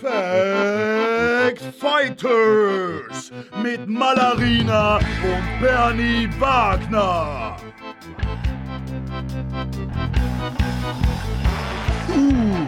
[0.00, 3.30] Fact Fighters
[3.62, 7.58] mit Malarina und Bernie Wagner.
[12.08, 12.66] Uh,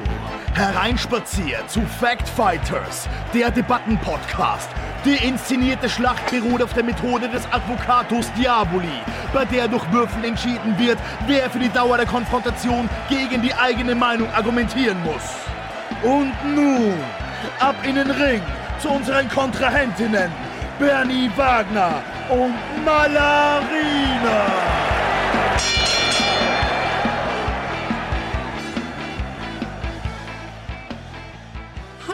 [0.52, 4.68] hereinspaziert zu Fact Fighters, der Debattenpodcast.
[5.04, 9.00] Die inszenierte Schlacht beruht auf der Methode des Advocatus Diaboli,
[9.32, 13.94] bei der durch Würfeln entschieden wird, wer für die Dauer der Konfrontation gegen die eigene
[13.94, 15.22] Meinung argumentieren muss.
[16.02, 16.94] Und nun,
[17.60, 18.42] ab in den Ring
[18.80, 20.30] zu unseren Kontrahentinnen,
[20.78, 24.67] Bernie Wagner und Malarina.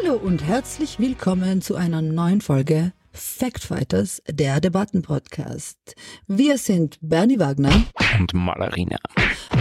[0.04, 5.94] Hallo und herzlich willkommen zu einer neuen Folge Factfighters, der Debattenpodcast.
[6.26, 7.84] Wir sind Bernie Wagner
[8.18, 8.98] und Malarina.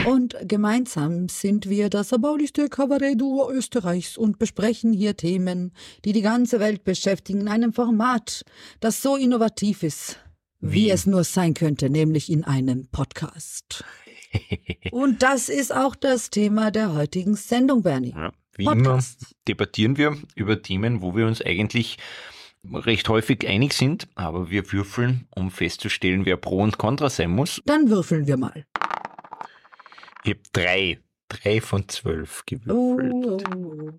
[0.05, 5.71] Und gemeinsam sind wir das erbaulichste Kabarettduo Österreichs und besprechen hier Themen,
[6.03, 8.43] die die ganze Welt beschäftigen, in einem Format,
[8.81, 10.19] das so innovativ ist,
[10.59, 13.85] wie, wie es nur sein könnte, nämlich in einem Podcast.
[14.91, 18.11] und das ist auch das Thema der heutigen Sendung, Bernie.
[18.11, 19.21] Ja, wie Podcast.
[19.21, 21.97] immer debattieren wir über Themen, wo wir uns eigentlich
[22.71, 27.61] recht häufig einig sind, aber wir würfeln, um festzustellen, wer pro und contra sein muss.
[27.65, 28.65] Dann würfeln wir mal.
[30.23, 33.13] Ich habe drei, drei von zwölf gewürfelt.
[33.13, 33.91] Oh.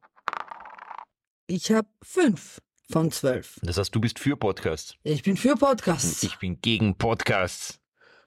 [1.47, 3.61] Ich habe fünf von zwölf.
[3.63, 4.95] Das heißt, du bist für Podcasts.
[5.03, 6.23] Ich bin für Podcasts.
[6.23, 7.81] Ich bin gegen Podcasts.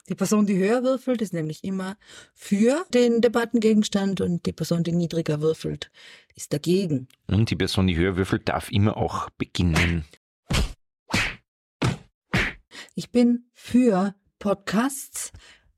[0.10, 1.98] Die Person, die höher würfelt, ist nämlich immer
[2.34, 5.92] für den Debattengegenstand und die Person, die niedriger würfelt,
[6.34, 7.10] ist dagegen.
[7.28, 10.06] Und die Person, die höher würfelt, darf immer auch beginnen.
[12.96, 15.34] Ich bin für Podcasts,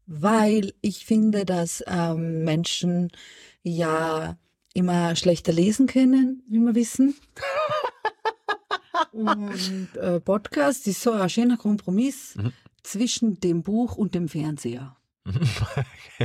[0.05, 3.11] weil ich finde, dass ähm, Menschen
[3.63, 4.37] ja
[4.75, 7.15] immer schlechter lesen können, wie wir wissen.
[9.11, 12.53] und äh, Podcast ist so ein schöner Kompromiss mhm.
[12.89, 14.95] Zwischen dem Buch und dem Fernseher.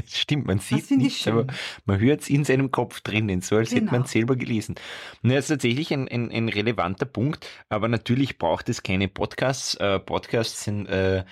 [0.07, 1.47] Stimmt, man sieht nicht, aber
[1.85, 3.83] man hört es in seinem Kopf drinnen, so als genau.
[3.83, 4.77] hätte man es selber gelesen.
[5.23, 9.75] Und das ist tatsächlich ein, ein, ein, relevanter Punkt, aber natürlich braucht es keine Podcasts.
[9.75, 11.25] Äh, Podcasts sind äh,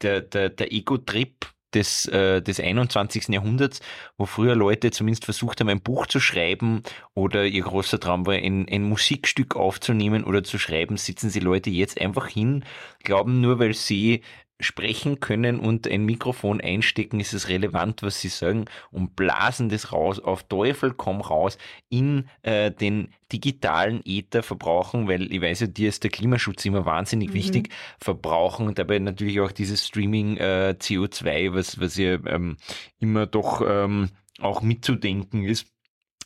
[0.00, 3.28] der, der, der Ego-Trip des, äh, des 21.
[3.28, 3.80] Jahrhunderts,
[4.16, 6.82] wo früher Leute zumindest versucht haben, ein Buch zu schreiben
[7.14, 11.70] oder ihr großer Traum war, ein, ein Musikstück aufzunehmen oder zu schreiben, sitzen sie Leute
[11.70, 12.64] jetzt einfach hin,
[13.02, 14.22] glauben nur, weil sie
[14.60, 19.92] sprechen können und ein Mikrofon einstecken, ist es relevant, was sie sagen und blasen das
[19.92, 21.58] raus, auf Teufel komm raus
[21.88, 26.84] in äh, den digitalen Äther verbrauchen, weil ich weiß ja, dir ist der Klimaschutz immer
[26.84, 27.34] wahnsinnig mhm.
[27.34, 27.70] wichtig,
[28.00, 32.56] verbrauchen und dabei natürlich auch dieses Streaming äh, CO2, was, was ja ähm,
[32.98, 35.66] immer doch ähm, auch mitzudenken ist.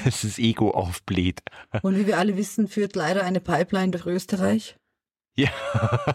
[0.04, 1.42] das Ego aufbläht.
[1.82, 4.76] Und wie wir alle wissen, führt leider eine Pipeline durch Österreich.
[5.36, 5.50] Ja,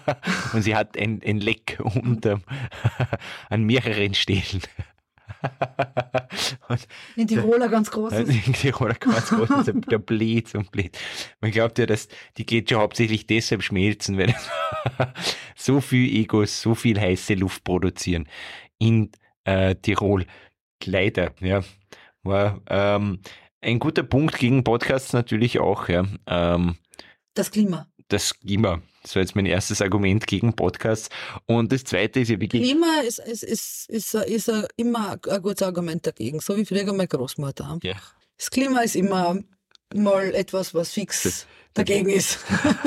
[0.54, 2.42] und sie hat ein, ein Leck unter,
[3.50, 4.62] an mehreren Stellen.
[7.16, 8.48] in Tiroler ganz groß ist.
[8.48, 10.98] In Tiroler ganz groß ist, der bläht und bläht.
[11.40, 12.08] Man glaubt ja, dass
[12.38, 14.36] die Gletscher hauptsächlich deshalb schmelzen, weil
[15.56, 18.28] so viel Egos, so viel heiße Luft produzieren
[18.80, 19.12] in
[19.44, 20.26] äh, Tirol.
[20.84, 21.62] Leider, ja.
[22.24, 23.20] War ähm,
[23.62, 26.06] ein guter Punkt gegen Podcasts natürlich auch, ja.
[26.28, 26.76] Ähm,
[27.34, 27.88] das Klima.
[28.12, 28.82] Das Klima.
[29.04, 31.10] Das war jetzt mein erstes Argument gegen Podcasts.
[31.46, 32.62] Und das zweite ist ja wirklich.
[32.62, 36.86] Klima ist, ist, ist, ist, ist, ist immer ein gutes Argument dagegen, so wie früher
[36.92, 37.80] meine Großmutter.
[37.84, 37.96] Ja.
[38.38, 39.40] Das Klima ist immer
[39.94, 42.40] mal etwas, was fix das, dagegen ist.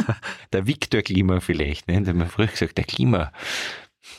[0.53, 2.03] der Viktor Klima vielleicht, ne?
[2.03, 3.32] Da haben wir früher gesagt, der Klima.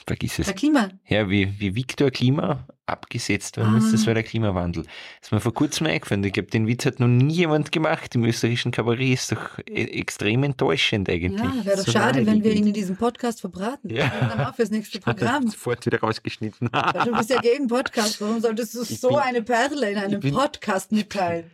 [0.08, 0.48] Vergiss es.
[0.48, 0.90] Der Klima.
[1.08, 3.78] Ja, wie, wie Viktor Klima abgesetzt worden ah.
[3.78, 4.84] ist, das war der Klimawandel.
[4.84, 6.24] Das ist mir vor kurzem eingefallen.
[6.24, 9.14] Ich glaube, den Witz hat noch nie jemand gemacht im österreichischen Kabarett.
[9.14, 11.40] Ist doch e extrem enttäuschend eigentlich.
[11.40, 13.90] Ja, wäre doch so schade, wenn wir ihn in diesem Podcast verbraten.
[13.92, 14.12] Ja.
[14.30, 15.48] dann auch fürs nächste Programm.
[15.48, 16.70] Sofort wieder rausgeschnitten.
[16.72, 18.20] Du bist ja gegen Podcast.
[18.22, 21.52] Warum solltest du ich so bin, eine Perle in einem Podcast mitteilen?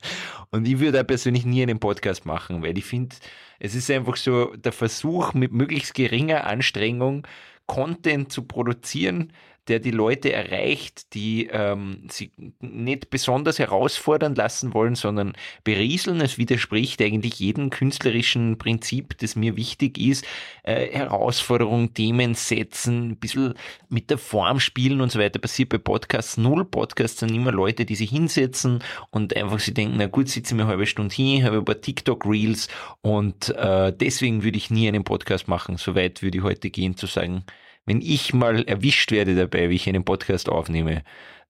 [0.50, 3.16] Und ich würde persönlich nie einen Podcast machen, weil ich finde,
[3.58, 7.26] es ist einfach so der Versuch, mit möglichst geringer Anstrengung
[7.66, 9.32] Content zu produzieren,
[9.68, 12.30] der die Leute erreicht, die ähm, sie
[12.60, 15.32] nicht besonders herausfordern lassen wollen, sondern
[15.64, 16.20] berieseln.
[16.20, 20.24] Es widerspricht eigentlich jedem künstlerischen Prinzip, das mir wichtig ist.
[20.62, 23.54] Äh, Herausforderungen, Themen setzen, ein bisschen
[23.88, 25.38] mit der Form spielen und so weiter.
[25.38, 26.64] Passiert bei Podcasts null.
[26.64, 30.62] Podcasts sind immer Leute, die sich hinsetzen und einfach sie denken, na gut, sitze mir
[30.62, 32.68] eine halbe Stunde hin, habe paar TikTok-Reels
[33.02, 35.76] und äh, deswegen würde ich nie einen Podcast machen.
[35.76, 37.44] Soweit würde ich heute gehen zu sagen,
[37.86, 41.02] wenn ich mal erwischt werde dabei, wie ich einen Podcast aufnehme,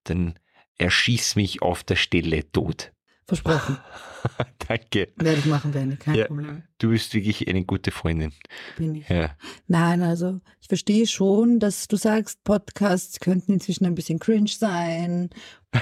[0.05, 0.39] dann
[0.79, 2.93] erschieß mich auf der Stelle tot.
[3.27, 3.79] Versprochen.
[4.69, 5.13] Danke.
[5.17, 6.63] Werde ich machen, Benny, kein ja, Problem.
[6.79, 8.33] Du bist wirklich eine gute Freundin.
[8.77, 9.09] Bin ich.
[9.09, 9.37] Ja.
[9.67, 15.31] Nein, also ich verstehe schon, dass du sagst, Podcasts könnten inzwischen ein bisschen cringe sein.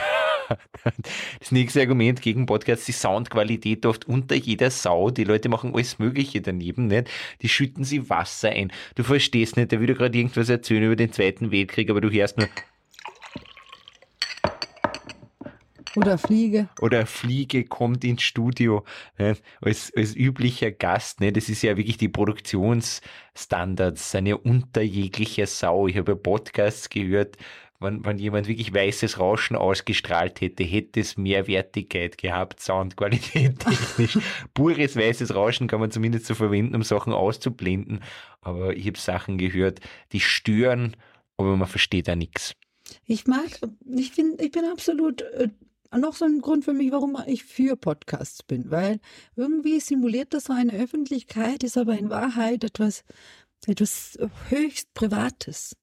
[1.38, 5.10] Das nächste Argument gegen Podcasts, die Soundqualität oft unter jeder Sau.
[5.10, 7.10] Die Leute machen alles Mögliche daneben, nicht?
[7.42, 8.72] Die schütten sie Wasser ein.
[8.94, 12.38] Du verstehst nicht, der würde gerade irgendwas erzählen über den Zweiten Weltkrieg, aber du hörst
[12.38, 12.48] nur
[15.94, 16.70] Oder Fliege.
[16.80, 18.82] Oder Fliege kommt ins Studio
[19.18, 21.20] ne, als, als üblicher Gast.
[21.20, 21.32] Ne?
[21.32, 25.88] Das ist ja wirklich die Produktionsstandards, sind ja unter jeglicher Sau.
[25.88, 27.36] Ich habe ja Podcasts gehört,
[27.82, 33.58] wenn, wenn jemand wirklich weißes Rauschen ausgestrahlt hätte, hätte es mehr Wertigkeit gehabt, Soundqualität
[33.98, 34.18] technisch.
[34.54, 38.00] Pures weißes Rauschen kann man zumindest so verwenden, um Sachen auszublenden.
[38.40, 39.80] Aber ich habe Sachen gehört,
[40.12, 40.96] die stören,
[41.36, 42.54] aber man versteht da nichts.
[43.06, 43.60] Ich mag,
[43.94, 45.48] ich bin, ich bin absolut äh,
[45.96, 48.98] noch so ein Grund für mich, warum ich für Podcasts bin, weil
[49.36, 53.04] irgendwie simuliert das so eine Öffentlichkeit, ist aber in Wahrheit etwas,
[53.66, 54.18] etwas
[54.48, 55.76] höchst Privates.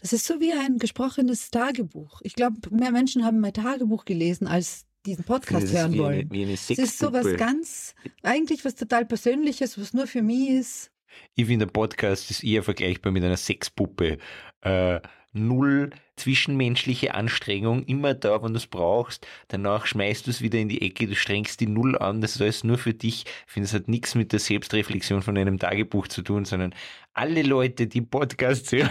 [0.00, 2.20] Das ist so wie ein gesprochenes Tagebuch.
[2.22, 6.20] Ich glaube, mehr Menschen haben mein Tagebuch gelesen, als diesen Podcast hören wollen.
[6.20, 10.22] Eine, wie eine es ist so was ganz, eigentlich was total Persönliches, was nur für
[10.22, 10.90] mich ist.
[11.34, 14.18] Ich finde, der Podcast ist eher vergleichbar mit einer Sexpuppe.
[14.62, 15.00] Äh,
[15.32, 19.26] null zwischenmenschliche Anstrengung, immer da, wenn du es brauchst.
[19.48, 22.42] Danach schmeißt du es wieder in die Ecke, du strengst die Null an, das ist
[22.42, 23.24] alles nur für dich.
[23.46, 26.74] Ich finde, es hat nichts mit der Selbstreflexion von einem Tagebuch zu tun, sondern
[27.14, 28.90] alle Leute, die Podcasts hören,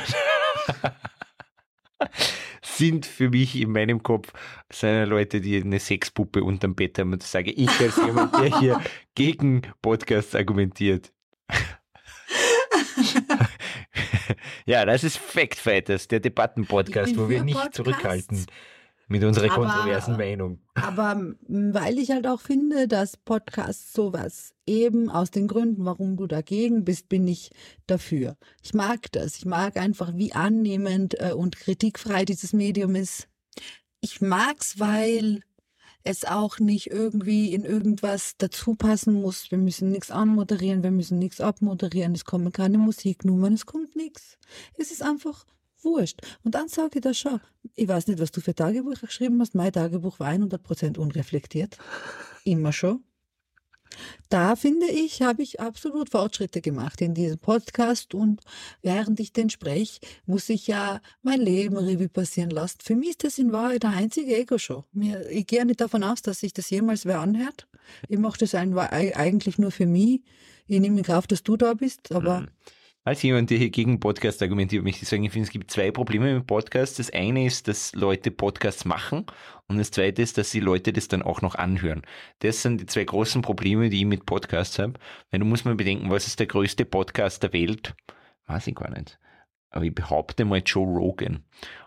[2.61, 4.33] sind für mich in meinem Kopf
[4.71, 7.13] seine Leute, die eine Sexpuppe unterm Bett haben.
[7.13, 8.81] Und das sage ich als jemand, der hier
[9.15, 11.11] gegen Podcasts argumentiert.
[14.65, 17.75] ja, das ist Fact Fighters, der Debattenpodcast, wo wir nicht Podcast.
[17.75, 18.45] zurückhalten
[19.07, 20.59] mit unserer aber, kontroversen Meinung.
[20.75, 26.27] Aber weil ich halt auch finde, dass Podcasts sowas eben aus den Gründen, warum du
[26.27, 27.51] dagegen bist, bin ich
[27.87, 28.37] dafür.
[28.61, 29.37] Ich mag das.
[29.37, 33.27] Ich mag einfach, wie annehmend äh, und kritikfrei dieses Medium ist.
[34.01, 35.41] Ich mag's, weil
[36.03, 39.51] es auch nicht irgendwie in irgendwas dazu passen muss.
[39.51, 44.37] Wir müssen nichts anmoderieren, wir müssen nichts abmoderieren, es kommen keine Musiknummern, es kommt nichts.
[44.77, 45.45] Es ist einfach
[45.83, 46.21] wurscht.
[46.43, 47.39] Und dann sage ich das schon.
[47.75, 49.55] Ich weiß nicht, was du für Tagebuch geschrieben hast.
[49.55, 51.77] Mein Tagebuch war 100% unreflektiert.
[52.43, 53.03] Immer schon.
[54.29, 58.41] Da finde ich, habe ich absolut Fortschritte gemacht in diesem Podcast und
[58.81, 62.79] während ich den spreche, muss ich ja mein Leben Revue passieren lassen.
[62.81, 64.83] Für mich ist das in Wahrheit der einzige Ego-Show.
[65.29, 67.67] Ich gehe nicht davon aus, dass sich das jemals wer anhört.
[68.07, 70.21] Ich mache das eigentlich nur für mich.
[70.65, 72.47] Ich nehme in Kauf, dass du da bist, aber mhm.
[73.05, 75.91] Als jemand, der hier gegen Podcast argumentiert, möchte ich sagen, ich finde, es gibt zwei
[75.91, 76.95] Probleme mit Podcasts.
[76.95, 79.25] Das eine ist, dass Leute Podcasts machen
[79.67, 82.03] und das zweite ist, dass die Leute das dann auch noch anhören.
[82.39, 84.93] Das sind die zwei großen Probleme, die ich mit Podcasts habe.
[85.31, 87.93] Weil du musst mal bedenken, was ist der größte Podcast der Welt?
[88.47, 89.19] Weiß ich gar nicht
[89.73, 91.43] aber ich behaupte mal Joe Rogan.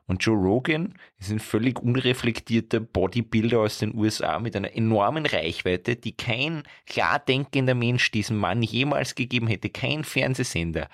[0.07, 5.97] Und Joe Rogan ist ein völlig unreflektierter Bodybuilder aus den USA mit einer enormen Reichweite,
[5.97, 10.89] die kein klar denkender Mensch diesem Mann jemals gegeben hätte, kein Fernsehsender.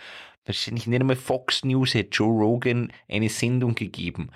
[0.44, 4.30] Wahrscheinlich nicht einmal Fox News hätte Joe Rogan eine Sendung gegeben.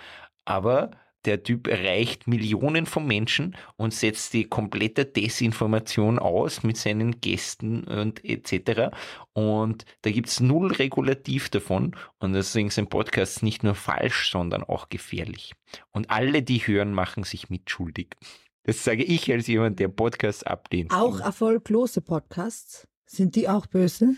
[0.44, 0.92] Aber
[1.26, 7.84] der Typ erreicht Millionen von Menschen und setzt die komplette Desinformation aus mit seinen Gästen
[7.84, 8.94] und etc.
[9.32, 11.96] Und da gibt es null Regulativ davon.
[12.18, 15.52] Und deswegen sind Podcasts nicht nur falsch, sondern auch gefährlich.
[15.90, 18.14] Und alle, die hören, machen sich mitschuldig.
[18.62, 20.92] Das sage ich als jemand, der Podcasts ablehnt.
[20.92, 22.88] Auch erfolglose Podcasts?
[23.06, 24.16] Sind die auch böse?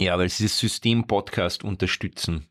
[0.00, 2.48] Ja, weil sie das System Podcast unterstützen.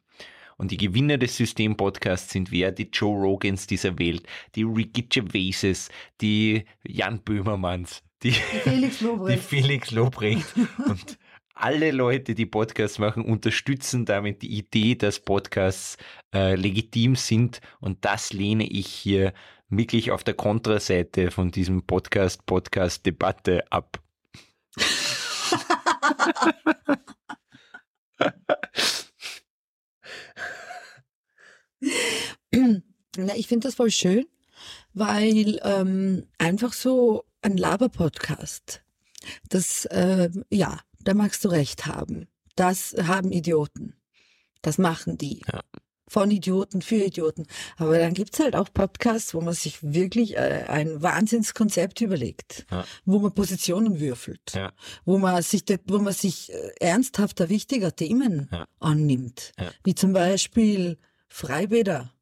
[0.58, 2.72] Und die Gewinner des System-Podcasts sind wer?
[2.72, 5.90] Die Joe Rogans dieser Welt, die Ricky Gervaises,
[6.22, 9.38] die Jan Böhmermanns, die, Felix Lobrecht.
[9.52, 10.46] Die Felix Lobrecht.
[10.88, 11.18] Und
[11.54, 15.98] alle Leute, die Podcasts machen, unterstützen damit die Idee, dass Podcasts
[16.34, 17.62] äh, legitim sind.
[17.80, 19.34] Und das lehne ich hier
[19.70, 24.02] wirklich auf der Kontraseite von diesem Podcast, Podcast-Debatte ab.
[33.18, 34.26] Na, ich finde das voll schön,
[34.94, 38.82] weil ähm, einfach so ein Laber-Podcast,
[39.50, 42.28] das, äh, ja, da magst du recht haben.
[42.56, 43.96] Das haben Idioten.
[44.62, 45.42] Das machen die.
[45.52, 45.62] Ja.
[46.08, 47.48] Von Idioten für Idioten.
[47.78, 52.86] Aber dann gibt's halt auch Podcasts, wo man sich wirklich äh, ein Wahnsinnskonzept überlegt, ja.
[53.06, 54.72] wo man Positionen würfelt, ja.
[55.04, 59.52] wo man sich, wo man sich äh, ernsthafter, wichtiger Themen annimmt.
[59.84, 60.98] Wie zum Beispiel
[61.28, 62.15] Freibäder,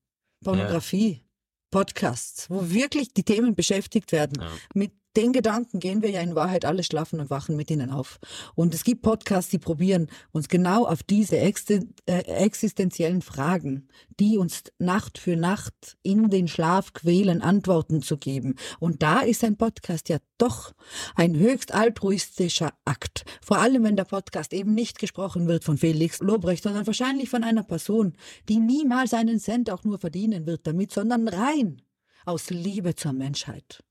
[0.44, 1.24] Pornografie,
[1.72, 6.66] Podcasts, wo wirklich die Themen beschäftigt werden mit den Gedanken gehen wir ja in Wahrheit
[6.66, 8.20] alle schlafen und wachen mit ihnen auf.
[8.56, 13.88] Und es gibt Podcasts, die probieren, uns genau auf diese äh, existenziellen Fragen,
[14.20, 18.56] die uns Nacht für Nacht in den Schlaf quälen, Antworten zu geben.
[18.80, 20.74] Und da ist ein Podcast ja doch
[21.16, 23.26] ein höchst altruistischer Akt.
[23.42, 27.44] Vor allem, wenn der Podcast eben nicht gesprochen wird von Felix Lobrecht, sondern wahrscheinlich von
[27.44, 28.14] einer Person,
[28.50, 31.82] die niemals einen Cent auch nur verdienen wird damit, sondern rein
[32.26, 33.84] aus Liebe zur Menschheit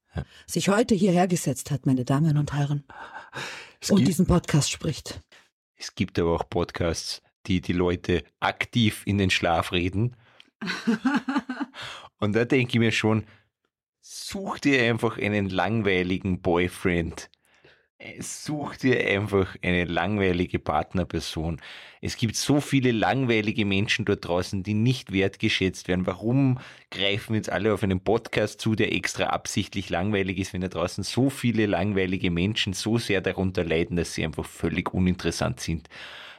[0.46, 2.84] sich heute hierher gesetzt hat, meine Damen und Herren,
[3.80, 5.20] es und gibt, diesen Podcast spricht.
[5.76, 10.16] Es gibt aber auch Podcasts, die die Leute aktiv in den Schlaf reden.
[12.18, 13.24] und da denke ich mir schon,
[14.00, 17.30] such dir einfach einen langweiligen Boyfriend
[18.20, 21.60] such dir einfach eine langweilige Partnerperson.
[22.00, 26.06] Es gibt so viele langweilige Menschen dort draußen, die nicht wertgeschätzt werden.
[26.06, 26.58] Warum
[26.90, 31.04] greifen jetzt alle auf einen Podcast zu, der extra absichtlich langweilig ist, wenn da draußen
[31.04, 35.88] so viele langweilige Menschen so sehr darunter leiden, dass sie einfach völlig uninteressant sind?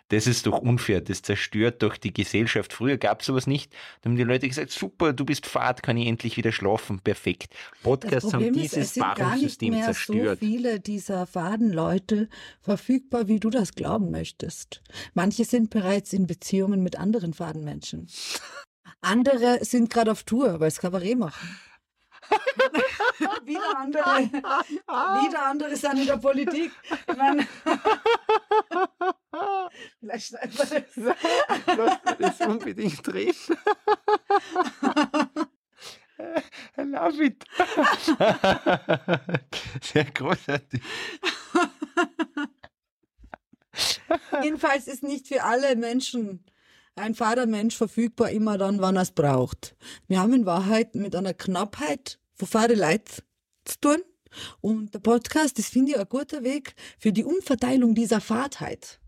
[0.09, 2.73] Das ist doch unfair, das zerstört doch die Gesellschaft.
[2.73, 3.73] Früher gab es sowas nicht.
[4.01, 7.53] Da haben die Leute gesagt, super, du bist fad, kann ich endlich wieder schlafen, perfekt.
[7.81, 10.39] Podcasts haben dieses Wahrungssystem zerstört.
[10.39, 12.29] so viele dieser faden Leute
[12.61, 14.83] verfügbar, wie du das glauben möchtest.
[15.13, 18.07] Manche sind bereits in Beziehungen mit anderen faden Menschen.
[19.01, 21.59] Andere sind gerade auf Tour, weil es Kabarett machen.
[23.45, 26.71] wieder andere, wieder andere sind in der Politik.
[27.09, 27.47] Ich meine,
[29.99, 30.65] vielleicht schneiden wir
[32.17, 32.37] das.
[32.37, 33.35] Das unbedingt drehen.
[36.77, 37.43] I love it.
[39.81, 40.81] Sehr großartig.
[44.41, 46.45] Jedenfalls ist nicht für alle Menschen
[46.95, 49.75] ein Vatermensch verfügbar immer dann, wann er es braucht.
[50.07, 53.23] Wir haben in Wahrheit mit einer Knappheit von Fahrerleit
[53.65, 54.03] zu tun.
[54.61, 58.99] Und der Podcast, das finde ich ein guter Weg für die Umverteilung dieser Fahrtheit.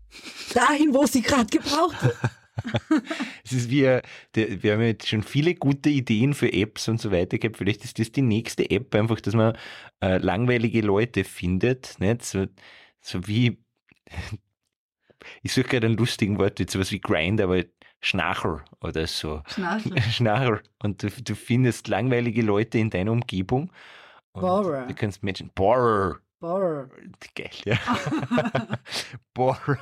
[0.54, 2.16] Dahin, wo sie gerade gebraucht wird.
[3.44, 4.02] es ist wie, äh,
[4.34, 7.58] wir haben jetzt schon viele gute Ideen für Apps und so weiter gehabt.
[7.58, 9.56] Vielleicht ist das die nächste App einfach, dass man
[10.00, 11.96] äh, langweilige Leute findet.
[11.98, 12.24] Nicht?
[12.24, 12.46] So,
[13.00, 13.58] so wie,
[15.42, 17.62] ich suche gerade einen lustigen Wort, jetzt sowas wie Grind, aber
[18.00, 19.42] Schnachel oder so.
[19.46, 20.00] Schnachel.
[20.12, 20.62] Schnachel.
[20.82, 23.72] Und du, du findest langweilige Leute in deiner Umgebung.
[24.32, 24.86] Borer.
[24.86, 25.50] Du kannst Menschen.
[25.54, 26.16] Borer.
[26.40, 26.90] Borer.
[27.34, 27.78] Geil, ja.
[29.34, 29.78] Borer.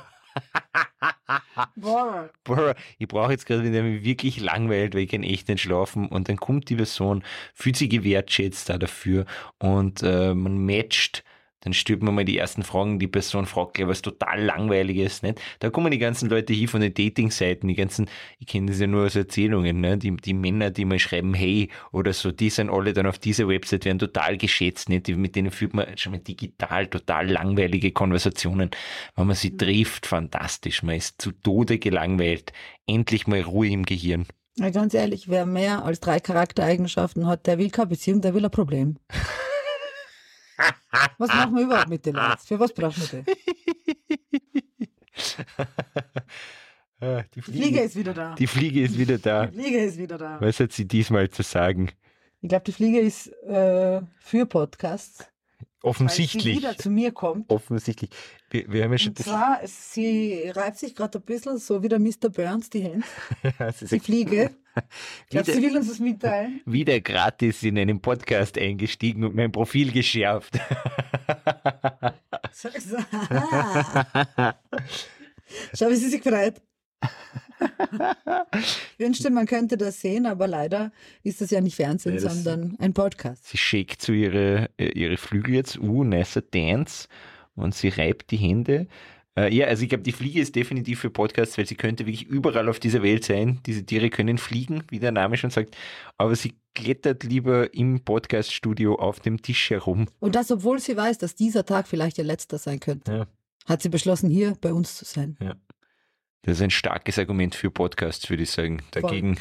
[1.75, 2.29] Borer.
[2.43, 2.75] Borer.
[2.97, 6.07] Ich brauche jetzt gerade, wenn der mich wirklich langweilt, weil ich kann echt nicht schlafen.
[6.07, 7.23] Und dann kommt die Person,
[7.53, 9.25] fühlt sich gewertschätzt da dafür
[9.59, 11.23] und äh, man matcht
[11.65, 15.41] dann stellt man mal die ersten Fragen, die Person fragt gleich was total langweiliges, nicht?
[15.59, 18.07] Da kommen die ganzen Leute hier von den Dating-Seiten, die ganzen,
[18.39, 19.97] ich kenne das ja nur aus Erzählungen, ne?
[19.97, 23.47] Die, die Männer, die mal schreiben, hey, oder so, die sind alle dann auf dieser
[23.47, 25.07] Website, werden total geschätzt, nicht?
[25.07, 28.69] mit denen führt man schon mal digital total langweilige Konversationen.
[29.15, 29.57] Wenn man sie mhm.
[29.57, 30.83] trifft, fantastisch.
[30.83, 32.53] Man ist zu Tode gelangweilt.
[32.85, 34.27] Endlich mal Ruhe im Gehirn.
[34.57, 38.45] Ja, ganz ehrlich, wer mehr als drei Charaktereigenschaften hat, der will keine Beziehung, der will
[38.45, 38.97] ein Problem.
[41.17, 42.37] Was machen wir überhaupt mit den Leuten?
[42.45, 44.89] Für was brauchen wir die?
[47.01, 48.35] Ah, die, Fliege, die Fliege ist wieder da.
[48.35, 49.47] Die Fliege ist wieder da.
[49.47, 50.39] Die Fliege ist wieder da.
[50.39, 51.91] Was hat sie diesmal zu sagen?
[52.41, 55.25] Ich glaube, die Fliege ist äh, für Podcasts.
[55.85, 56.43] Offensichtlich.
[56.43, 57.49] Sie wieder zu mir kommt.
[57.51, 58.09] Offensichtlich.
[58.49, 61.89] Wir, wir haben ja schon Und zwar, sie reibt sich gerade ein bisschen, so wie
[61.89, 62.29] der Mr.
[62.29, 63.05] Burns, die Hände.
[63.91, 64.49] die Fliege.
[65.29, 66.61] Glaubst du, will uns das mitteilen?
[66.65, 70.59] Wieder gratis in einen Podcast eingestiegen und mein Profil geschärft.
[75.73, 76.61] Schau, wie sie sich freut.
[78.59, 80.91] ich wünschte, man könnte das sehen, aber leider
[81.23, 83.47] ist das ja nicht Fernsehen, ja, sondern ein Podcast.
[83.47, 87.07] Sie schickt so ihre, äh, ihre Flügel jetzt, uh, nicer Dance,
[87.55, 88.87] und sie reibt die Hände.
[89.37, 92.23] Äh, ja, also ich glaube, die Fliege ist definitiv für Podcasts, weil sie könnte wirklich
[92.23, 93.59] überall auf dieser Welt sein.
[93.65, 95.75] Diese Tiere können fliegen, wie der Name schon sagt,
[96.17, 100.07] aber sie klettert lieber im Podcaststudio auf dem Tisch herum.
[100.19, 103.11] Und das, obwohl sie weiß, dass dieser Tag vielleicht ihr letzter sein könnte.
[103.11, 103.27] Ja.
[103.65, 105.37] Hat sie beschlossen, hier bei uns zu sein.
[105.41, 105.55] Ja.
[106.45, 108.83] Das ist ein starkes Argument für Podcasts, würde ich sagen.
[108.91, 109.39] Dagegen,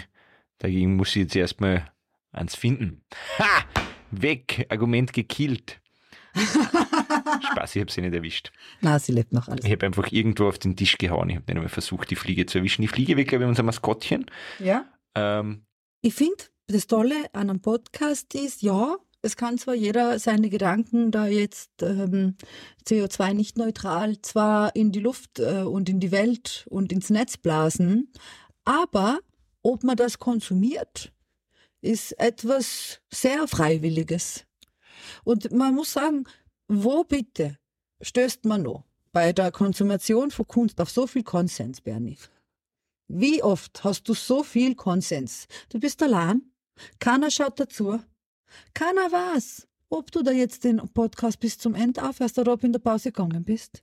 [0.57, 1.93] dagegen muss sie jetzt erstmal
[2.33, 3.03] eins finden.
[3.39, 3.67] Ha!
[4.11, 4.65] Weg!
[4.71, 5.83] Argument gekillt.
[6.35, 8.53] Spaß, ich habe sie nicht erwischt.
[8.81, 9.67] Na, sie lebt noch alles.
[9.67, 11.29] Ich habe einfach irgendwo auf den Tisch gehauen.
[11.29, 12.81] Ich habe nicht einmal versucht, die Fliege zu erwischen.
[12.81, 14.25] Die Fliege wird, glaube ich, unser Maskottchen.
[14.59, 14.87] Ja.
[15.15, 15.67] Ähm,
[16.01, 21.11] ich finde, das Tolle an einem Podcast ist, ja, es kann zwar jeder seine Gedanken
[21.11, 22.37] da jetzt ähm,
[22.87, 27.39] CO2 nicht neutral zwar in die Luft äh, und in die Welt und ins Netz
[27.39, 28.13] blasen,
[28.65, 29.21] aber
[29.63, 31.11] ob man das konsumiert,
[31.81, 34.45] ist etwas sehr Freiwilliges.
[35.25, 36.25] Und man muss sagen,
[36.69, 37.59] wo bitte
[38.03, 42.19] stößt man noch bei der Konsumation von Kunst auf so viel Konsens, Bernie?
[43.09, 45.47] Wie oft hast du so viel Konsens?
[45.71, 46.43] Du bist allein,
[46.99, 48.01] keiner schaut dazu,
[48.75, 52.73] keiner weiß, ob du da jetzt den Podcast bis zum Ende aufhörst oder ob in
[52.73, 53.83] der Pause gegangen bist.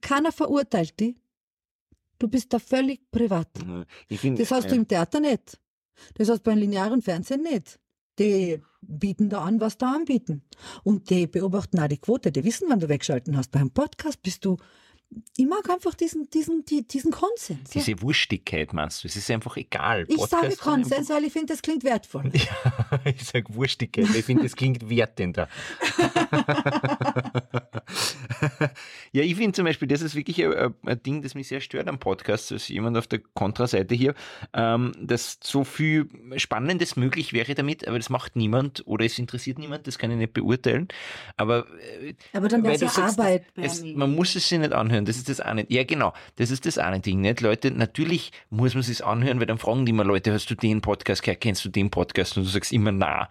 [0.00, 1.16] Keiner verurteilt dich.
[2.18, 3.48] Du bist da völlig privat.
[4.08, 4.70] Find, das hast ja.
[4.70, 5.58] du im Theater nicht.
[6.14, 7.78] Das hast du beim linearen Fernsehen nicht.
[8.18, 10.42] Die bieten da an, was da anbieten.
[10.84, 13.50] Und die beobachten auch die Quote, die wissen, wann du wegschalten hast.
[13.50, 14.56] Beim Podcast bist du
[15.36, 17.70] ich mag einfach diesen, diesen, die, diesen Konsens.
[17.70, 18.02] Diese ja.
[18.02, 19.08] Wurstigkeit meinst du?
[19.08, 20.04] Es ist einfach egal.
[20.08, 22.30] Ich Podcast sage Konsens, weil ich finde, das klingt wertvoll.
[22.40, 25.48] Ja, ich sage Wurstigkeit, weil ich finde, das klingt wertender.
[29.12, 31.88] ja, ich finde zum Beispiel, das ist wirklich ein, ein, Ding, das mich sehr stört
[31.88, 34.14] am Podcast, als jemand auf der Kontraseite hier,
[34.52, 39.58] ähm, dass so viel Spannendes möglich wäre damit, aber das macht niemand oder es interessiert
[39.58, 40.88] niemand, das kann ich nicht beurteilen.
[41.36, 41.66] Aber,
[42.02, 43.44] äh, aber dann wäre es ja Arbeit.
[43.56, 45.66] Es, man muss es sich nicht anhören, das ist das eine.
[45.68, 47.20] Ja, genau, das ist das eine Ding.
[47.20, 47.40] Nicht?
[47.40, 50.80] Leute, natürlich muss man es anhören, weil dann fragen die immer Leute, hast du den
[50.80, 52.36] Podcast gehört, kennst du den Podcast?
[52.36, 53.28] Und du sagst immer, na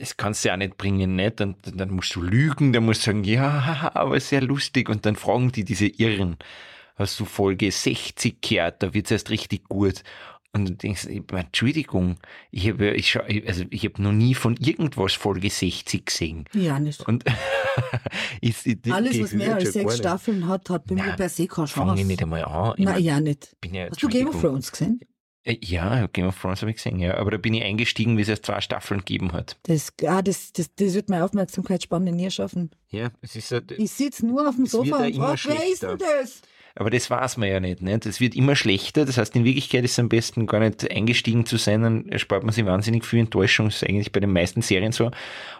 [0.00, 1.40] das kannst du ja nicht bringen, nicht?
[1.40, 4.88] Und dann musst du lügen, dann musst du sagen, ja, aber sehr lustig.
[4.88, 6.36] Und dann fragen die diese Irren,
[6.94, 10.04] hast du Folge 60 gehört, da wird's erst richtig gut.
[10.52, 12.16] Und du denkst, Entschuldigung,
[12.50, 16.44] ich habe ich also ich habe noch nie von irgendwas Folge 60 gesehen.
[16.54, 17.06] Ja, nicht.
[17.06, 17.24] Und
[18.40, 21.66] ist, die, Alles, was mehr als sechs Staffeln hat, hat bei mir per se keine
[21.66, 21.74] Chance.
[21.74, 22.74] Fange ich nicht einmal an.
[22.78, 23.56] Nein, ja nicht.
[23.70, 25.00] Ja, Hast du Game of Thrones gesehen?
[25.44, 27.16] Äh, ja, Game of Thrones habe ich gesehen, ja.
[27.16, 29.58] Aber da bin ich eingestiegen, wie es erst zwei Staffeln gegeben hat.
[29.64, 32.70] Das, ah, das, das, das wird meine Aufmerksamkeitsspanne nie schaffen.
[32.90, 35.98] Ja, es ist ja, Ich sitze nur auf dem Sofa und frage, wer ist denn
[35.98, 36.42] das?
[36.78, 38.06] Aber das weiß man ja nicht, nicht.
[38.06, 39.04] Es wird immer schlechter.
[39.04, 42.44] Das heißt, in Wirklichkeit ist es am besten gar nicht eingestiegen zu sein, dann erspart
[42.44, 43.66] man sich wahnsinnig viel Enttäuschung.
[43.66, 45.10] Das ist eigentlich bei den meisten Serien so.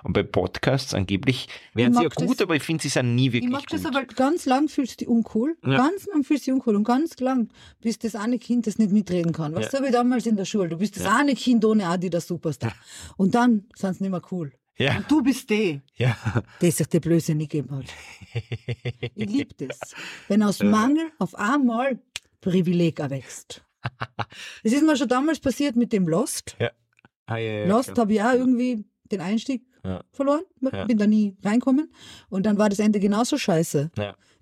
[0.05, 3.33] Und bei Podcasts angeblich wären sie ja gut, das, aber ich finde, sie sind nie
[3.33, 3.63] wirklich gut.
[3.65, 3.85] Ich mag gut.
[3.85, 5.57] das aber ganz lang fühlst du dich uncool.
[5.67, 5.79] Ja.
[5.79, 6.77] Ganz lang fühlst du dich uncool.
[6.77, 7.49] Und ganz lang,
[7.81, 9.57] bis das eine Kind das nicht mitreden kann.
[9.57, 9.81] Was ja.
[9.81, 10.69] so wie damals in der Schule.
[10.69, 11.17] Du bist das ja.
[11.17, 12.75] eine Kind ohne Adi, der Superstar.
[13.17, 14.53] Und dann sind sie nicht mehr cool.
[14.79, 14.97] Ja.
[14.97, 16.17] Und du bist der, ja.
[16.61, 17.87] der sich die Blöße nicht gegeben hat.
[19.15, 19.95] ich liebe das.
[20.29, 21.99] Wenn aus Mangel auf einmal
[22.41, 23.65] Privileg erwächst.
[24.63, 26.57] Das ist mir schon damals passiert mit dem Lost.
[26.59, 26.71] Ja.
[27.27, 29.63] Ah, ja, ja, Lost habe ich auch irgendwie den Einstieg
[30.13, 30.43] verloren,
[30.87, 31.93] bin da nie reinkommen.
[32.29, 33.91] Und dann war das Ende genauso scheiße,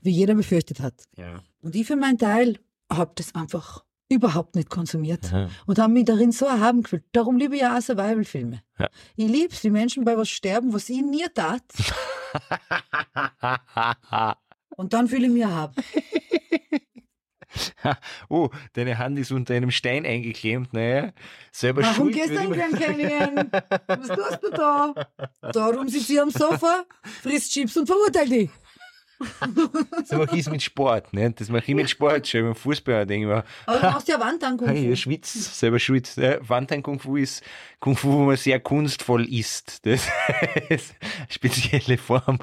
[0.01, 1.05] wie jeder befürchtet hat.
[1.61, 2.59] Und ich für meinen Teil
[2.91, 5.49] habe das einfach überhaupt nicht konsumiert Aha.
[5.67, 7.05] und haben mich darin so erhaben gefühlt.
[7.13, 8.63] Darum liebe ich ja auch Survival-Filme.
[8.79, 8.89] Ja.
[9.17, 11.63] Ich liebe es, die Menschen bei was sterben, was ich nie tat.
[14.77, 15.75] und dann fühle ich mich erhaben.
[18.29, 21.13] oh, deine Hand ist unter einem Stein eingeklemmt, naja.
[21.53, 22.15] Selber Warum schuld.
[22.15, 22.63] gehst du eigentlich
[23.87, 24.95] Was tust du da?
[25.53, 26.85] Darum sitzt sie am Sofa,
[27.23, 28.51] frisst Chips und verurteilt dich.
[30.05, 31.13] So mache ich es mit Sport.
[31.13, 31.31] Ne?
[31.33, 32.43] Das mache ich mit Sport schon.
[32.43, 33.45] Beim Fußball denke ich mir.
[33.67, 34.75] Aber du machst ja Wandern Kung Fu.
[34.75, 36.19] Ich schwitze, selber schwitzt.
[36.19, 37.43] Wandern Kung Fu ist
[37.81, 39.87] Kung Fu, wo man sehr kunstvoll isst.
[39.87, 40.07] Das
[40.69, 42.39] ist eine spezielle Form.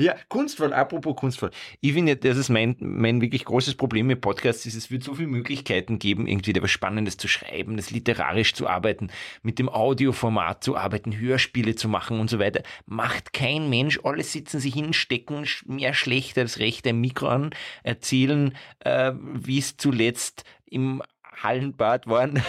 [0.00, 1.50] Ja, kunstvoll, apropos kunstvoll.
[1.82, 5.14] Ich finde, das ist mein, mein wirklich großes Problem mit Podcasts, ist, es wird so
[5.14, 9.10] viele Möglichkeiten geben, irgendwie etwas Spannendes zu schreiben, das literarisch zu arbeiten,
[9.42, 12.62] mit dem Audioformat zu arbeiten, Hörspiele zu machen und so weiter.
[12.86, 14.00] Macht kein Mensch.
[14.02, 17.50] Alle sitzen sich hin, stecken mehr schlecht als recht ein Mikro an,
[17.82, 21.02] erzählen, äh, wie es zuletzt im
[21.42, 22.42] Hallenbad waren.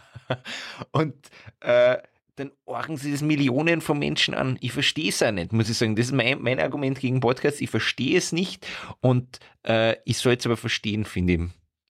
[0.90, 1.14] und
[1.60, 1.98] äh,
[2.36, 4.58] dann orgen sie das Millionen von Menschen an.
[4.60, 5.96] Ich verstehe es auch nicht, muss ich sagen.
[5.96, 7.60] Das ist mein, mein Argument gegen Podcasts.
[7.60, 8.66] Ich verstehe es nicht
[9.00, 11.40] und äh, ich soll es aber verstehen, finde ich.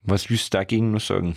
[0.03, 1.37] Was willst du dagegen nur sagen?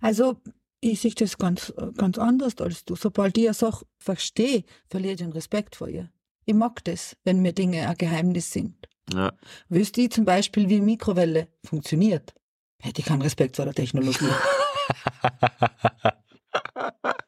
[0.00, 0.40] Also,
[0.80, 2.96] ich sehe das ganz, ganz anders als du.
[2.96, 6.10] Sobald ich eine Sache verstehe, verliere ich den Respekt vor ihr.
[6.46, 8.88] Ich mag das, wenn mir Dinge ein Geheimnis sind.
[9.12, 9.32] Ja.
[9.68, 12.34] Wüsste ich zum Beispiel, wie Mikrowelle funktioniert,
[12.80, 14.24] hätte ich keinen Respekt vor der Technologie.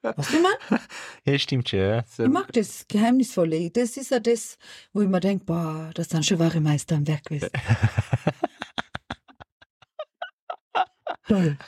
[0.02, 0.58] Was du meinst?
[1.24, 1.78] Ja, stimmt schon.
[1.78, 2.04] Ja.
[2.08, 2.24] So.
[2.24, 3.70] Ich mag das Geheimnisvolle.
[3.70, 4.56] Das ist ja das,
[4.92, 7.50] wo ich mir denke, boah, das sind schon wahre Meister am Werk gewesen.
[11.28, 11.56] Toll.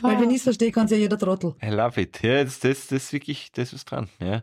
[0.00, 1.54] Weil wenn ich es verstehe, kann es ja jeder Trottel.
[1.62, 2.20] I love it.
[2.22, 4.08] Ja, das, das, das ist wirklich, das ist dran.
[4.18, 4.42] Ja.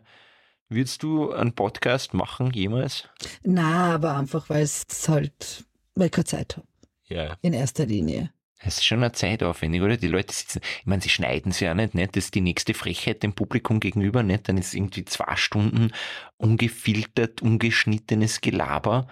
[0.70, 3.08] Würdest du einen Podcast machen jemals?
[3.42, 6.66] Na, aber einfach, weil es halt, weil ich keine Zeit habe.
[7.08, 7.36] Ja.
[7.42, 8.32] In erster Linie.
[8.62, 9.96] Es ist schon eine Zeitaufwendig, oder?
[9.96, 12.14] Die Leute sitzen, ich meine, sie schneiden sie ja nicht, nicht?
[12.14, 14.48] Das ist die nächste Frechheit dem Publikum gegenüber, nicht?
[14.48, 15.92] Dann ist irgendwie zwei Stunden
[16.36, 19.06] ungefiltert, ungeschnittenes Gelaber.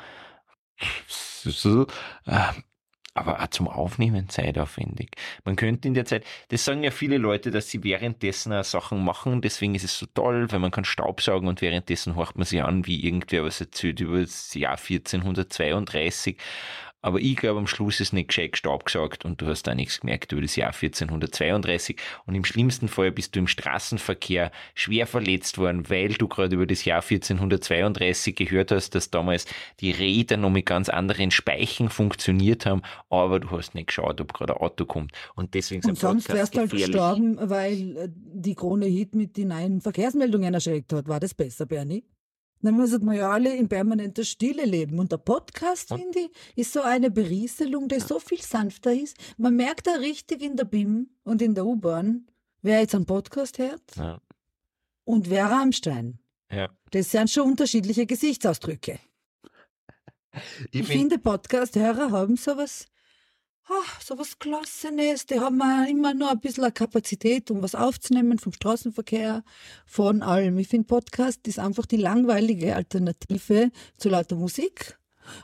[3.15, 5.11] Aber auch zum Aufnehmen zeitaufwendig.
[5.45, 9.03] Man könnte in der Zeit, das sagen ja viele Leute, dass sie währenddessen auch Sachen
[9.03, 12.63] machen, deswegen ist es so toll, weil man kann Staubsaugen und währenddessen horcht man sich
[12.63, 16.37] an, wie irgendwer was erzählt über das Jahr 1432
[17.01, 18.85] aber ich glaube, am Schluss ist nicht gescheit Staub
[19.25, 21.97] und du hast da nichts gemerkt über das Jahr 1432.
[22.27, 26.67] Und im schlimmsten Fall bist du im Straßenverkehr schwer verletzt worden, weil du gerade über
[26.67, 29.47] das Jahr 1432 gehört hast, dass damals
[29.81, 34.33] die Räder noch mit ganz anderen Speichen funktioniert haben, aber du hast nicht geschaut, ob
[34.33, 35.13] gerade ein Auto kommt.
[35.35, 39.49] Und deswegen und sonst wärst du halt gestorben, weil äh, die Krone Hit mit den
[39.49, 41.09] neuen Verkehrsmeldungen erschreckt hat.
[41.09, 42.05] War das besser, Bernie?
[42.63, 44.99] Dann müssen wir ja alle in permanenter Stille leben.
[44.99, 49.17] Und der Podcast, finde ich, ist so eine Berieselung, der so viel sanfter ist.
[49.37, 52.27] Man merkt da richtig in der BIM und in der U-Bahn,
[52.63, 54.21] wer jetzt einen Podcast hört ja.
[55.05, 56.19] und wer Rammstein.
[56.51, 56.69] Ja.
[56.91, 58.99] Das sind schon unterschiedliche Gesichtsausdrücke.
[60.71, 62.87] Ich, ich finde, Podcast-Hörer haben sowas
[63.71, 68.53] oh, so was Klassenes, die haben immer nur ein bisschen Kapazität, um was aufzunehmen vom
[68.53, 69.45] Straßenverkehr,
[69.87, 70.59] von allem.
[70.59, 74.99] Ich finde, Podcast ist einfach die langweilige Alternative zu lauter Musik.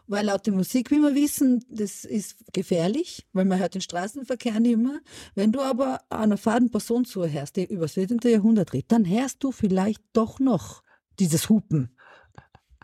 [0.06, 4.78] Weil laute Musik, wie wir wissen, das ist gefährlich, weil man hört den Straßenverkehr nicht
[4.78, 5.00] mehr.
[5.34, 8.18] Wenn du aber einer faden Person zuhörst, die über das 17.
[8.24, 10.82] Jahrhundert redet, dann hörst du vielleicht doch noch
[11.18, 11.94] dieses Hupen,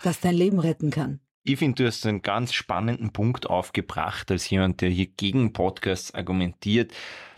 [0.02, 1.20] das dein Leben retten kann.
[1.42, 6.12] Ich finde, du hast einen ganz spannenden Punkt aufgebracht, als jemand, der hier gegen Podcasts
[6.12, 6.92] argumentiert.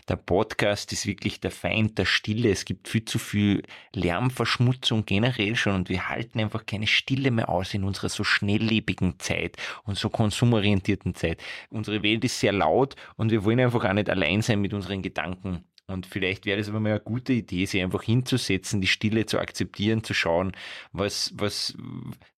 [0.09, 2.51] Der Podcast ist wirklich der Feind der Stille.
[2.51, 3.63] Es gibt viel zu viel
[3.93, 9.19] Lärmverschmutzung generell schon und wir halten einfach keine Stille mehr aus in unserer so schnelllebigen
[9.19, 11.41] Zeit und so konsumorientierten Zeit.
[11.69, 15.01] Unsere Welt ist sehr laut und wir wollen einfach auch nicht allein sein mit unseren
[15.01, 15.63] Gedanken.
[15.87, 19.39] Und vielleicht wäre es aber mal eine gute Idee, sich einfach hinzusetzen, die Stille zu
[19.39, 20.53] akzeptieren, zu schauen,
[20.91, 21.75] was, was,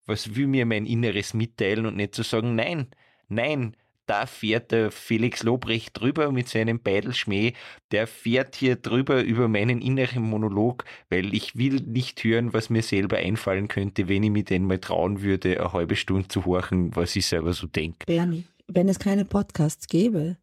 [0.06, 2.88] was will mir mein Inneres mitteilen und nicht zu sagen, nein,
[3.28, 3.76] nein,
[4.08, 7.54] da fährt der Felix Lobrecht drüber mit seinem Beidelschmäh,
[7.92, 12.84] der fährt hier drüber über meinen inneren Monolog, weil ich will nicht hören, was mir
[12.84, 16.96] selber einfallen könnte, wenn ich mich denn mal trauen würde, eine halbe Stunde zu horchen,
[16.96, 18.06] was ich selber so denke.
[18.06, 20.38] Bernie, wenn es keine Podcasts gäbe,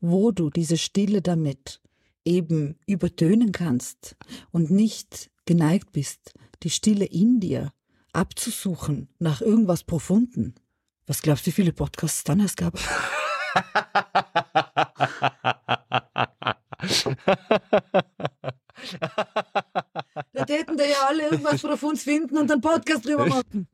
[0.00, 1.79] wo du diese Stille damit
[2.24, 4.16] eben übertönen kannst
[4.50, 7.72] und nicht geneigt bist, die Stille in dir
[8.12, 10.54] abzusuchen nach irgendwas Profunden.
[11.06, 12.78] Was glaubst du, wie viele Podcasts es dann erst gab?
[20.32, 23.68] da täten da ja alle irgendwas Profundes finden und einen Podcast drüber machen.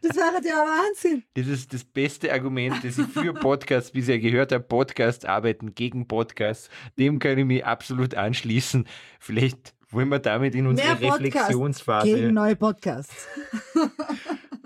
[0.00, 1.22] Das wäre ja Wahnsinn.
[1.34, 4.64] Das ist das beste Argument, das ich für Podcasts bisher gehört habe.
[4.64, 6.70] Podcasts arbeiten gegen Podcasts.
[6.98, 8.86] Dem kann ich mich absolut anschließen.
[9.20, 12.06] Vielleicht wollen wir damit in unsere Mehr Reflexionsphase.
[12.06, 13.26] Gegen neue Podcasts.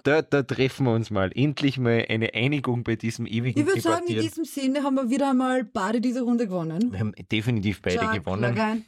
[0.03, 1.33] Da, da, treffen wir uns mal.
[1.35, 5.11] Endlich mal eine Einigung bei diesem ewigen Ich würde sagen, in diesem Sinne haben wir
[5.11, 6.93] wieder einmal beide diese Runde gewonnen.
[6.93, 8.85] Wir haben definitiv beide Ciao, gewonnen.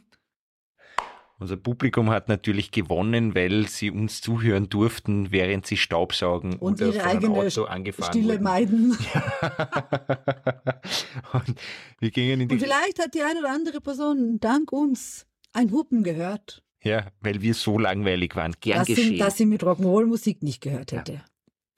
[1.41, 7.05] Unser Publikum hat natürlich gewonnen, weil sie uns zuhören durften, während sie Staubsaugen und ihre
[7.05, 8.43] eigene Auto angefahren Stille wurden.
[8.43, 8.91] meiden.
[11.33, 11.55] und
[12.01, 15.71] wir gingen in die und vielleicht hat die eine oder andere Person dank uns ein
[15.71, 16.65] Hupen gehört.
[16.83, 18.55] Ja, weil wir so langweilig waren.
[18.61, 19.11] Gern dass geschehen.
[19.11, 21.13] Sie, dass sie mit Rock'n'Roll-Musik nicht gehört hätte.
[21.13, 21.25] Ja.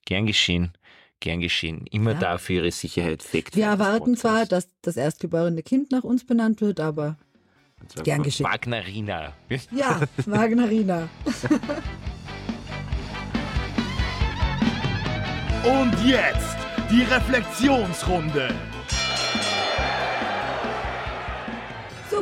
[0.07, 0.73] Gern geschehen.
[1.20, 1.87] Gern geschehen.
[1.90, 2.18] Immer ja.
[2.18, 3.23] da für ihre Sicherheit.
[3.23, 7.18] Fakt wir erwarten zwar, dass das erstgeborene Kind nach uns benannt wird, aber
[8.05, 8.47] gern geschehen.
[8.47, 9.33] Wagnerina.
[9.71, 11.09] Ja, Wagnerina.
[15.64, 16.57] Und jetzt
[16.90, 18.55] die Reflexionsrunde.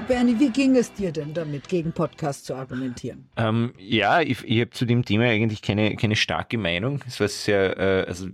[0.08, 3.28] Bernie, wie ging es dir denn damit, gegen Podcasts zu argumentieren?
[3.36, 7.00] Ähm, ja, ich, ich habe zu dem Thema eigentlich keine, keine starke Meinung.
[7.06, 8.28] Es war sehr, äh, also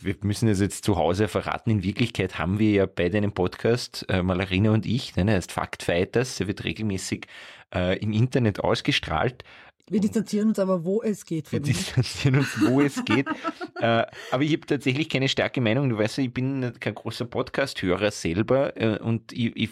[0.00, 4.06] wir müssen es jetzt zu Hause verraten, in Wirklichkeit haben wir ja beide einen Podcast,
[4.08, 7.26] äh, Malarina und ich, ne, der heißt Fact Fighters, der wird regelmäßig
[7.74, 9.44] äh, im Internet ausgestrahlt.
[9.88, 11.50] Wir distanzieren uns aber, wo es geht.
[11.50, 13.26] Wir distanzieren uns, wo es geht.
[13.80, 15.88] äh, aber ich habe tatsächlich keine starke Meinung.
[15.88, 19.70] Du weißt ja, ich bin kein großer Podcast-Hörer selber äh, und ich, ich,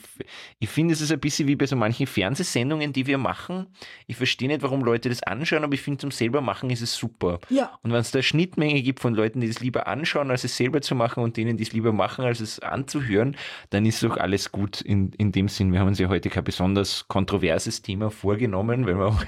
[0.59, 3.67] ich finde, es ist ein bisschen wie bei so manchen Fernsehsendungen, die wir machen.
[4.07, 6.95] Ich verstehe nicht, warum Leute das anschauen, aber ich finde, zum selber machen ist es
[6.95, 7.39] super.
[7.51, 7.79] Ja.
[7.83, 10.57] Und wenn es da eine Schnittmenge gibt von Leuten, die es lieber anschauen, als es
[10.57, 13.37] selber zu machen und denen, die es lieber machen, als es anzuhören,
[13.71, 15.73] dann ist doch alles gut in, in dem Sinn.
[15.73, 19.25] Wir haben uns ja heute kein besonders kontroverses Thema vorgenommen, weil wir auch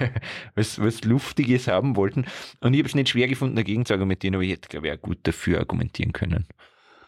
[0.55, 2.25] was Luftiges haben wollten.
[2.61, 4.93] Und ich habe es nicht schwer gefunden, dagegen zu argumentieren, aber ich hätte, glaube ich,
[4.93, 6.47] auch gut dafür argumentieren können.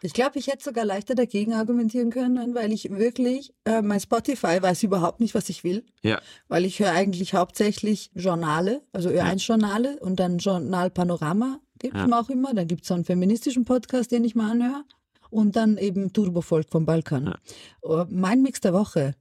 [0.06, 4.62] Ich glaube, ich hätte sogar leichter dagegen argumentieren können, weil ich wirklich, äh, mein Spotify
[4.62, 5.86] weiß überhaupt nicht, was ich will.
[6.02, 6.22] Ja.
[6.50, 12.20] Weil ich höre eigentlich hauptsächlich Journale, also Ö1-Journale und dann Journal Panorama gibt es ja.
[12.20, 12.54] auch immer.
[12.54, 14.84] Dann gibt es so einen feministischen Podcast, den ich mal anhöre.
[15.30, 17.28] Und dann eben Turbovolk vom Balkan.
[17.28, 18.02] Ja.
[18.02, 19.16] Uh, mein Mix der Woche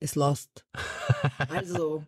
[0.00, 0.66] ist Lost.
[1.48, 2.04] also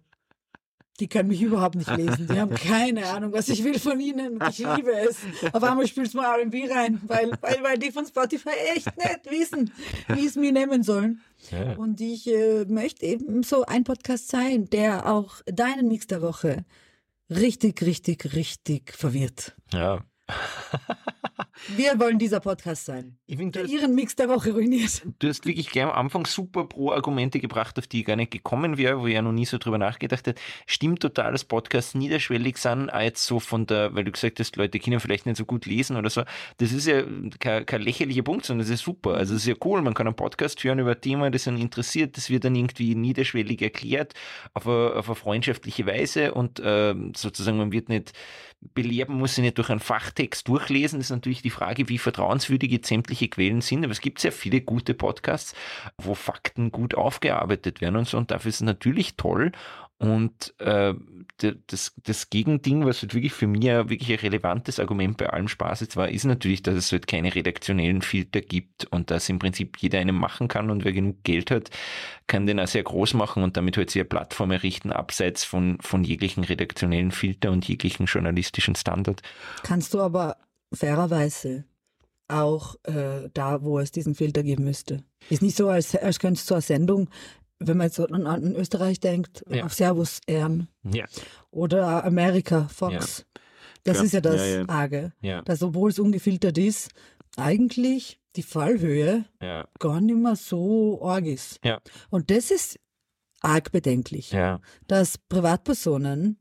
[1.00, 2.28] die können mich überhaupt nicht lesen.
[2.28, 4.38] Die haben keine Ahnung, was ich will von ihnen.
[4.50, 5.18] Ich liebe es.
[5.52, 9.30] Auf einmal spielst du mal R&B rein, weil, weil, weil die von Spotify echt nicht
[9.30, 9.72] wissen,
[10.08, 11.20] wie es mir nehmen sollen.
[11.50, 11.76] Ja.
[11.76, 16.64] Und ich äh, möchte eben so ein Podcast sein, der auch deinen Mix der Woche
[17.30, 19.54] richtig, richtig, richtig verwirrt.
[19.72, 20.04] Ja.
[21.76, 23.18] Wir wollen dieser Podcast sein.
[23.26, 25.02] Ich find, der hast, Ihren Mix der Woche ruiniert.
[25.18, 28.78] Du hast wirklich gleich am Anfang super Pro-Argumente gebracht, auf die ich gar nicht gekommen
[28.78, 30.40] wäre, wo ich ja noch nie so drüber nachgedacht hätte.
[30.66, 34.56] Stimmt total, dass Podcasts niederschwellig sind, auch jetzt so von der, weil du gesagt hast,
[34.56, 36.22] Leute können vielleicht nicht so gut lesen oder so.
[36.58, 37.02] Das ist ja
[37.38, 39.14] kein, kein lächerlicher Punkt, sondern das ist super.
[39.14, 39.82] Also das ist ja cool.
[39.82, 42.16] Man kann einen Podcast hören über ein Thema, das einen interessiert.
[42.16, 44.14] Das wird dann irgendwie niederschwellig erklärt,
[44.54, 48.12] auf eine, auf eine freundschaftliche Weise und äh, sozusagen man wird nicht
[48.60, 50.98] belehren, muss sich nicht durch einen Fachtext durchlesen.
[50.98, 53.84] Das ist natürlich die Frage, wie vertrauenswürdig jetzt sämtliche Quellen sind.
[53.84, 55.54] Aber es gibt sehr viele gute Podcasts,
[55.96, 58.18] wo Fakten gut aufgearbeitet werden und so.
[58.18, 59.52] Und dafür ist es natürlich toll.
[59.98, 60.94] Und äh,
[61.66, 65.48] das, das Gegending, was halt wirklich für mich ja wirklich ein relevantes Argument bei allem
[65.48, 69.40] Spaß jetzt war, ist natürlich, dass es halt keine redaktionellen Filter gibt und dass im
[69.40, 71.70] Prinzip jeder einen machen kann und wer genug Geld hat,
[72.28, 76.04] kann den auch sehr groß machen und damit halt sehr Plattform errichten, abseits von, von
[76.04, 79.22] jeglichen redaktionellen Filter und jeglichen journalistischen Standard.
[79.64, 80.36] Kannst du aber
[80.72, 81.64] fairerweise
[82.28, 85.02] auch äh, da, wo es diesen Filter geben müsste.
[85.30, 87.08] Ist nicht so, als, als könntest du eine Sendung
[87.60, 89.64] wenn man jetzt an, an Österreich denkt, ja.
[89.64, 91.04] auf Servus Ehren ja.
[91.50, 93.18] oder Amerika, Fox.
[93.18, 93.40] Ja.
[93.84, 95.12] Das ist ja das ja, Arge,
[95.44, 96.90] dass obwohl es ungefiltert ist,
[97.36, 99.24] eigentlich die Fallhöhe
[99.78, 101.60] gar nicht mehr so arg ist.
[102.10, 102.78] Und das ist
[103.40, 104.36] arg bedenklich,
[104.86, 106.38] dass Privatpersonen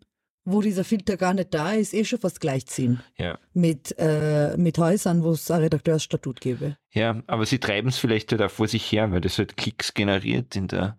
[0.50, 3.02] wo dieser Filter gar nicht da ist, eh schon fast gleichziehen.
[3.18, 3.38] Ja.
[3.54, 6.78] Mit, äh, mit Häusern, wo es ein Redakteursstatut gäbe.
[6.94, 9.94] Ja, aber sie treiben es vielleicht halt auch vor sich her, weil das halt Klicks
[9.94, 10.56] generiert.
[10.56, 10.96] In der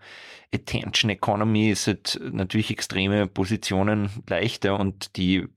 [0.55, 5.49] Attention Economy ist halt natürlich extreme Positionen leichter und die,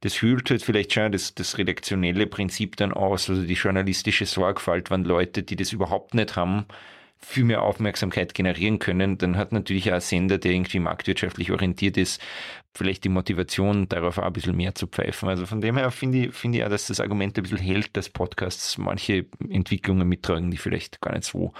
[0.00, 4.92] das hüllt halt vielleicht schon das, das redaktionelle Prinzip dann aus, also die journalistische Sorgfalt,
[4.92, 6.66] wenn Leute, die das überhaupt nicht haben,
[7.20, 11.96] viel mehr Aufmerksamkeit generieren können, dann hat natürlich auch ein Sender, der irgendwie marktwirtschaftlich orientiert
[11.96, 12.20] ist,
[12.76, 15.28] vielleicht die Motivation, darauf auch ein bisschen mehr zu pfeifen.
[15.28, 17.96] Also von dem her finde ich, finde ich auch, dass das Argument ein bisschen hält,
[17.96, 21.52] dass Podcasts manche Entwicklungen mittragen, die vielleicht gar nicht so,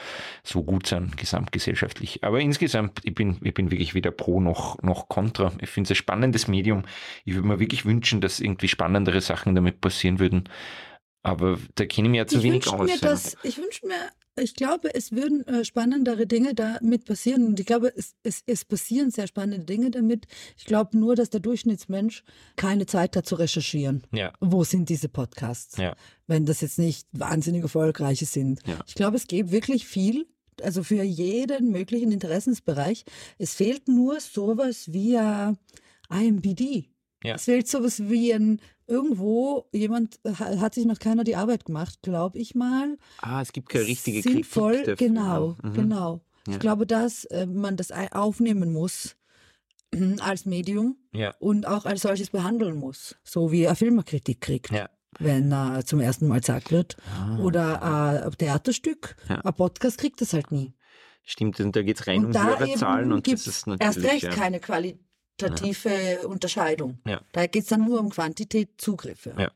[0.45, 2.23] so gut sind, gesamtgesellschaftlich.
[2.23, 5.53] Aber insgesamt, ich bin, ich bin wirklich weder pro noch, noch contra.
[5.61, 6.85] Ich finde es ein spannendes Medium.
[7.25, 10.49] Ich würde mir wirklich wünschen, dass irgendwie spannendere Sachen damit passieren würden.
[11.23, 12.87] Aber da kenne ich mir ja zu ich wenig aus.
[12.87, 17.47] Mir das, ich wünsche mir ich glaube, es würden äh, spannendere Dinge damit passieren.
[17.47, 20.27] Und ich glaube, es, es, es passieren sehr spannende Dinge damit.
[20.57, 22.25] Ich glaube nur, dass der Durchschnittsmensch
[22.57, 24.03] keine Zeit hat zu recherchieren.
[24.13, 24.33] Ja.
[24.41, 25.77] Wo sind diese Podcasts?
[25.77, 25.97] Ja.
[26.27, 28.61] Wenn das jetzt nicht wahnsinnig erfolgreiche sind.
[28.67, 28.79] Ja.
[28.87, 30.27] Ich glaube, es gibt wirklich viel.
[30.63, 33.05] Also für jeden möglichen Interessensbereich.
[33.39, 35.53] Es fehlt nur sowas wie äh,
[36.11, 36.89] IMBD.
[37.23, 37.35] Ja.
[37.35, 42.01] Es fehlt sowas wie ein irgendwo jemand äh, hat sich noch keiner die Arbeit gemacht,
[42.03, 42.97] glaube ich mal.
[43.19, 45.09] Ah, es gibt keine richtige sinnvoll, Kritik dafür.
[45.09, 45.75] Genau, mhm.
[45.75, 46.21] genau.
[46.47, 46.55] Ja.
[46.55, 49.17] Ich glaube, dass äh, man das aufnehmen muss
[50.21, 51.35] als Medium ja.
[51.39, 54.73] und auch als solches behandeln muss, so wie er Filmkritik kriegt.
[54.73, 54.89] Ja.
[55.19, 56.97] Wenn er äh, zum ersten Mal gesagt wird.
[57.15, 57.39] Ah.
[57.39, 59.17] Oder äh, ein Theaterstück.
[59.29, 60.75] Ein Podcast kriegt das halt nie.
[61.25, 63.97] Stimmt, und da geht es rein und um Hörerzahlen und das ist natürlich.
[63.97, 65.08] Erst recht keine Qualität
[65.39, 66.27] quantitative ja.
[66.27, 66.99] Unterscheidung.
[67.07, 67.21] Ja.
[67.33, 69.35] Da geht es dann nur um Quantität, Zugriffe.
[69.39, 69.51] Ja.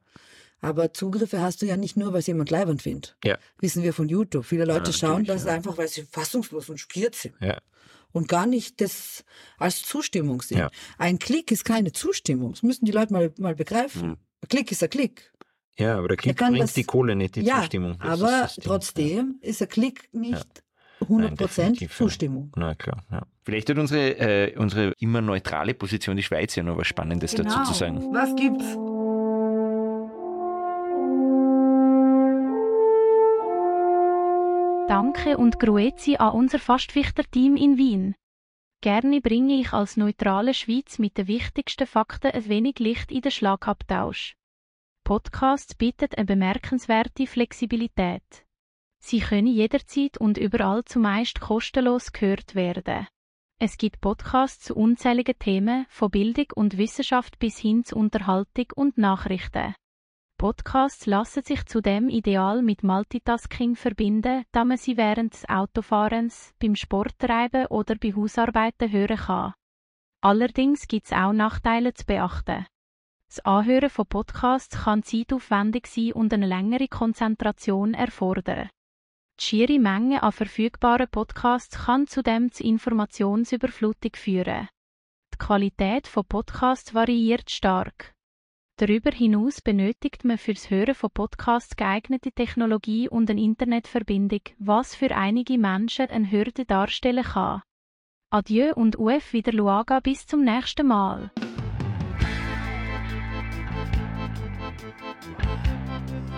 [0.61, 3.17] Aber Zugriffe hast du ja nicht nur, weil es jemand leibend findet.
[3.25, 3.37] Ja.
[3.59, 4.45] Wissen wir von YouTube.
[4.45, 7.35] Viele Leute schauen das einfach, weil sie fassungslos und schockiert sind.
[7.41, 7.59] Ja.
[8.13, 9.25] Und gar nicht das
[9.59, 10.69] als Zustimmung sehen.
[10.99, 12.53] Ein Klick ist keine Zustimmung.
[12.53, 14.03] Das müssen die Leute mal, mal begreifen.
[14.03, 14.17] Mhm.
[14.43, 15.33] Ein Klick ist ein Klick.
[15.79, 18.01] Ja, aber der Klick bringt das, die Kohle nicht, die ja, Zustimmung.
[18.01, 20.63] aber ist trotzdem ist der Klick nicht.
[21.05, 22.53] 100% Nein, Zustimmung.
[22.57, 23.23] Na klar, ja.
[23.45, 27.51] Vielleicht hat unsere, äh, unsere immer neutrale Position die Schweiz ja noch was Spannendes genau.
[27.51, 27.99] dazu zu sagen.
[28.13, 28.77] Was gibt's?
[34.89, 38.15] Danke und Grüezi an unser Fastfichter-Team in Wien.
[38.83, 43.31] Gerne bringe ich als neutrale Schweiz mit den wichtigsten Fakten ein wenig Licht in den
[43.31, 44.35] Schlagabtausch.
[45.05, 48.45] Podcasts bieten eine bemerkenswerte Flexibilität.
[49.05, 53.09] Sie können jederzeit und überall zumeist kostenlos gehört werden.
[53.59, 58.99] Es gibt Podcasts zu unzähligen Themen, von Bildung und Wissenschaft bis hin zu Unterhaltung und
[58.99, 59.75] Nachrichten.
[60.39, 66.75] Podcasts lassen sich zudem ideal mit Multitasking verbinden, da man sie während des Autofahrens, beim
[66.75, 69.55] Sporttreiben oder bei Hausarbeiten hören kann.
[70.21, 72.67] Allerdings gibt es auch Nachteile zu beachten.
[73.29, 78.69] Das Anhören von Podcasts kann zeitaufwendig sein und eine längere Konzentration erfordern.
[79.43, 84.69] Die schiere Menge an verfügbaren Podcasts kann zudem zu Informationsüberflutung führen.
[85.35, 88.15] Die Qualität von Podcasts variiert stark.
[88.79, 95.11] Darüber hinaus benötigt man fürs Hören von Podcasts geeignete Technologie und eine Internetverbindung, was für
[95.11, 97.63] einige Menschen eine Hürde darstellen kann.
[98.31, 101.33] Adieu und UF wieder Luaga bis zum nächsten Mal.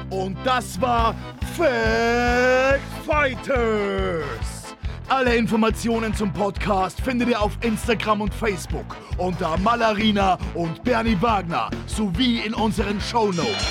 [0.09, 1.15] Und das war
[1.57, 4.75] Fact Fighters.
[5.09, 11.71] Alle Informationen zum Podcast findet ihr auf Instagram und Facebook unter Malarina und Bernie Wagner
[11.87, 13.67] sowie in unseren Shownotes.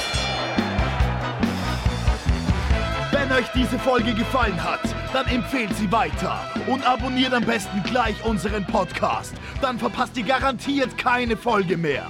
[3.11, 4.79] Wenn euch diese Folge gefallen hat,
[5.11, 9.33] dann empfehlt sie weiter und abonniert am besten gleich unseren Podcast.
[9.61, 12.09] Dann verpasst ihr garantiert keine Folge mehr.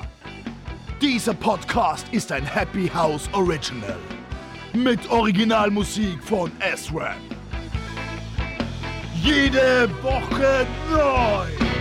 [1.02, 3.98] Dieser Podcast ist ein Happy House Original.
[4.74, 7.16] Mit Originalmusik von S-Rap
[9.24, 11.73] jede Woche neu.